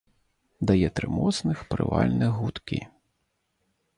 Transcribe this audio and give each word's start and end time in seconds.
Дае 0.71 0.87
тры 0.99 1.09
моцных 1.17 1.57
прывальных 1.75 2.31
гудкі. 2.41 2.79